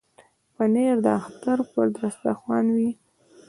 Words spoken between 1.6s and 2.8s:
پر دسترخوان